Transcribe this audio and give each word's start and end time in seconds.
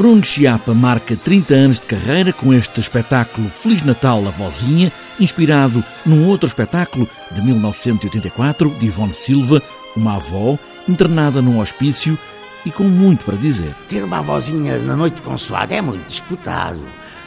Bruno 0.00 0.24
Chiapa 0.24 0.72
marca 0.72 1.14
30 1.14 1.54
anos 1.54 1.78
de 1.78 1.86
carreira 1.86 2.32
com 2.32 2.54
este 2.54 2.80
espetáculo 2.80 3.50
Feliz 3.50 3.84
Natal, 3.84 4.26
a 4.26 4.30
Vozinha, 4.30 4.90
inspirado 5.20 5.84
num 6.06 6.26
outro 6.26 6.46
espetáculo 6.46 7.06
de 7.30 7.42
1984 7.42 8.70
de 8.78 8.86
Ivone 8.86 9.12
Silva, 9.12 9.62
uma 9.94 10.16
avó 10.16 10.58
internada 10.88 11.42
num 11.42 11.60
hospício 11.60 12.18
e 12.64 12.70
com 12.70 12.84
muito 12.84 13.26
para 13.26 13.36
dizer. 13.36 13.76
Ter 13.90 14.02
uma 14.02 14.20
avózinha 14.20 14.78
na 14.78 14.96
noite 14.96 15.20
consoada 15.20 15.74
é 15.74 15.82
muito 15.82 16.06
disputado. 16.06 16.80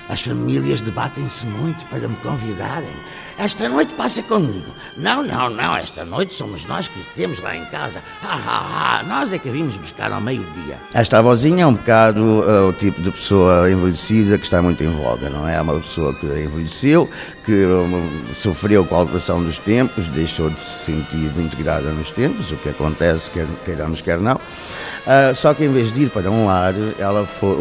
As 0.09 0.21
famílias 0.21 0.81
debatem-se 0.81 1.45
muito 1.45 1.85
para 1.85 2.07
me 2.07 2.15
convidarem. 2.17 2.89
Esta 3.37 3.67
noite 3.67 3.93
passa 3.93 4.21
comigo. 4.21 4.71
Não, 4.95 5.23
não, 5.23 5.49
não, 5.49 5.75
esta 5.75 6.05
noite 6.05 6.35
somos 6.35 6.65
nós 6.65 6.87
que 6.87 6.99
temos 7.15 7.39
lá 7.39 7.55
em 7.55 7.65
casa. 7.65 8.01
Ah, 8.23 8.39
ah, 8.45 8.99
ah, 8.99 9.03
nós 9.03 9.33
é 9.33 9.39
que 9.39 9.49
vimos 9.49 9.75
buscar 9.75 10.11
ao 10.11 10.21
meio-dia. 10.21 10.77
Esta 10.93 11.17
avózinha 11.19 11.63
é 11.63 11.67
um 11.67 11.73
bocado 11.73 12.21
uh, 12.21 12.69
o 12.69 12.73
tipo 12.73 13.01
de 13.01 13.11
pessoa 13.11 13.69
envelhecida 13.71 14.37
que 14.37 14.43
está 14.43 14.61
muito 14.61 14.83
em 14.83 14.91
voga, 14.91 15.29
não 15.29 15.47
é? 15.47 15.55
É 15.55 15.61
uma 15.61 15.79
pessoa 15.79 16.13
que 16.13 16.25
envelheceu, 16.27 17.09
que 17.43 17.65
um, 17.65 18.09
sofreu 18.35 18.85
com 18.85 18.95
a 18.95 18.99
alteração 18.99 19.41
dos 19.41 19.57
tempos, 19.57 20.07
deixou 20.09 20.49
de 20.49 20.61
se 20.61 20.85
sentir 20.85 21.31
integrada 21.39 21.91
nos 21.91 22.11
tempos, 22.11 22.51
o 22.51 22.55
que 22.57 22.69
acontece, 22.69 23.29
quer 23.31 23.47
queiramos, 23.65 24.01
quer 24.01 24.19
não. 24.19 24.35
Uh, 24.35 25.33
só 25.35 25.53
que 25.53 25.65
em 25.65 25.69
vez 25.69 25.91
de 25.91 26.03
ir 26.03 26.09
para 26.09 26.29
um 26.29 26.45
lar, 26.45 26.73
ela 26.99 27.25
foi, 27.25 27.55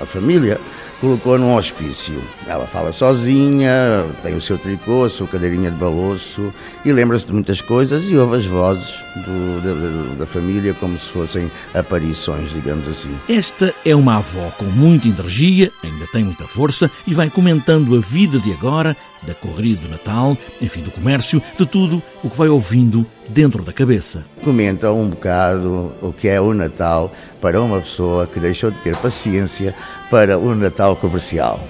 a 0.00 0.06
família 0.06 0.60
colocou 1.00 1.38
num 1.44 1.56
hospício. 1.56 2.22
Ela 2.46 2.66
fala 2.66 2.90
sozinha, 2.90 4.04
tem 4.22 4.34
o 4.34 4.40
seu 4.40 4.56
tricô, 4.56 5.04
a 5.04 5.10
sua 5.10 5.26
cadeirinha 5.26 5.70
de 5.70 5.76
balouço 5.76 6.52
e 6.84 6.92
lembra-se 6.92 7.26
de 7.26 7.32
muitas 7.32 7.60
coisas 7.60 8.04
e 8.08 8.16
ouve 8.16 8.36
as 8.36 8.46
vozes 8.46 8.98
do, 9.14 9.60
da, 9.60 10.16
da, 10.20 10.26
família 10.26 10.72
como 10.74 10.98
se 10.98 11.08
fossem 11.08 11.50
aparições, 11.74 12.50
digamos 12.50 12.88
assim. 12.88 13.14
Esta 13.28 13.74
é 13.84 13.94
uma 13.94 14.16
avó 14.16 14.50
com 14.56 14.64
muita 14.64 15.08
energia, 15.08 15.70
ainda 15.82 16.06
tem 16.06 16.24
muita 16.24 16.46
força 16.46 16.90
e 17.06 17.12
vai 17.12 17.28
comentando 17.28 17.94
a 17.94 18.00
vida 18.00 18.38
de 18.38 18.50
agora, 18.52 18.96
da 19.22 19.34
corrida 19.34 19.82
do 19.82 19.88
Natal, 19.88 20.36
enfim, 20.60 20.80
do 20.80 20.90
comércio, 20.90 21.42
de 21.58 21.66
tudo 21.66 22.02
o 22.22 22.30
que 22.30 22.36
vai 22.36 22.48
ouvindo 22.48 23.06
dentro 23.28 23.62
da 23.62 23.72
cabeça. 23.72 24.24
Comenta 24.42 24.92
um 24.92 25.08
bocado 25.08 25.92
o 26.02 26.12
que 26.12 26.28
é 26.28 26.40
o 26.40 26.52
Natal 26.52 27.12
para 27.40 27.60
uma 27.60 27.80
pessoa 27.80 28.26
que 28.26 28.40
deixou 28.40 28.70
de 28.70 28.78
ter 28.78 28.96
paciência 28.96 29.74
para 30.10 30.38
o 30.38 30.54
Natal 30.54 30.96
comercial. 30.96 31.60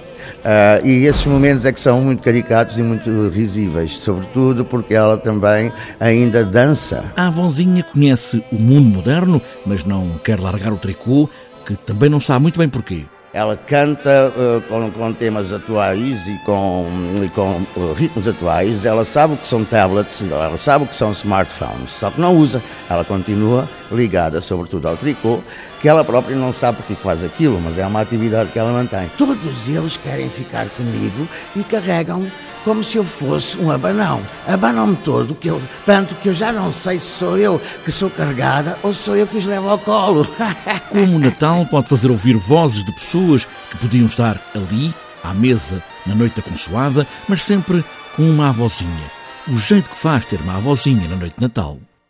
Uh, 0.45 0.87
e 0.87 1.07
esses 1.07 1.25
momentos 1.25 1.65
é 1.65 1.73
que 1.73 1.81
são 1.81 2.01
muito 2.01 2.23
caricatos 2.23 2.79
e 2.79 2.83
muito 2.83 3.29
risíveis, 3.29 3.93
sobretudo 3.93 4.65
porque 4.65 4.95
ela 4.95 5.17
também 5.17 5.73
ainda 6.01 6.45
dança. 6.45 7.05
A 7.17 7.29
avózinha 7.29 7.83
conhece 7.83 8.45
o 8.51 8.57
mundo 8.57 8.89
moderno, 8.89 9.41
mas 9.67 9.85
não 9.85 10.09
quer 10.23 10.41
largar 10.41 10.73
o 10.73 10.77
tricô, 10.77 11.29
que 11.67 11.77
também 11.77 12.11
não 12.11 12.21
sabe 12.21 12.43
muito 12.43 12.59
bem 12.59 12.69
porquê. 12.69 13.05
Ela 13.35 13.57
canta 13.57 14.33
uh, 14.37 14.61
com, 14.69 14.93
com, 14.93 15.13
temas 15.13 15.53
atuais 15.53 16.25
e 16.25 16.39
com, 16.47 16.87
e 17.21 17.29
com 17.31 17.67
uh, 17.77 17.93
ritmos 17.93 18.29
atuais. 18.29 18.87
Ela 18.87 19.05
sabe 19.05 19.35
o 19.35 19.37
que 19.37 19.49
são 19.49 19.65
tablets, 19.65 20.23
ela 20.31 20.57
sabe 20.57 20.85
o 20.85 20.87
que 20.87 20.95
são 20.95 21.11
smartphones, 21.11 21.91
só 21.91 22.13
que 22.13 22.21
não 22.21 22.37
usa. 22.37 22.63
Ela 22.89 23.05
continua 23.05 23.69
ligada, 23.91 24.41
sobretudo 24.41 24.87
ao 24.87 24.97
tricô, 24.97 25.41
que 25.83 25.89
ela 25.89 26.05
própria 26.05 26.37
não 26.37 26.53
sabe 26.53 26.79
porque 26.79 26.95
faz 26.95 27.25
aquilo, 27.25 27.61
mas 27.61 27.77
é 27.77 27.85
uma 27.85 28.03
atividade 28.03 28.51
que 28.53 28.59
ela 28.59 28.71
mantém. 28.71 29.11
Todos 29.19 29.67
eles 29.67 29.97
querem 29.97 30.31
ficar 30.31 30.69
comigo 30.69 31.29
e 31.57 31.65
carregam 31.65 32.25
como 32.65 32.83
se 32.83 32.97
eu 32.97 33.05
fosse 33.05 33.57
um 33.59 33.71
abanão. 33.71 34.21
Abanam-me 34.49 34.97
todo, 34.97 35.35
que 35.35 35.49
eu, 35.49 35.61
tanto 35.85 36.15
que 36.17 36.29
eu 36.29 36.35
já 36.35 36.53
não 36.53 36.73
sei 36.73 36.99
se 36.99 37.07
sou 37.07 37.39
eu 37.39 37.61
que 37.85 37.93
sou 37.93 38.11
carregada 38.11 38.79
ou 38.83 38.95
sou 38.95 39.17
eu 39.17 39.27
que 39.27 39.37
os 39.37 39.45
levo 39.45 39.69
ao 39.69 39.79
colo. 39.79 40.27
Como 40.91 41.17
o 41.17 41.19
Natal 41.19 41.67
pode 41.67 41.89
fazer 41.89 42.11
ouvir 42.11 42.37
vozes 42.37 42.85
de 42.85 42.93
pessoas 42.93 43.47
que 43.71 43.79
podiam 43.79 44.07
estar 44.07 44.41
ali, 44.55 44.93
à 45.23 45.35
mesa, 45.35 45.83
na 46.07 46.15
noite 46.15 46.37
da 46.37 46.43
consoada, 46.43 47.07
mas 47.29 47.43
sempre 47.43 47.85
com 48.17 48.23
uma 48.23 48.49
avózinha. 48.49 49.11
O 49.49 49.59
jeito 49.59 49.91
que 49.91 49.97
faz 49.97 50.25
ter 50.25 50.41
uma 50.41 50.57
avózinha 50.57 51.09
na 51.09 51.17
noite 51.17 51.37
de 51.37 51.43
Natal. 51.43 51.79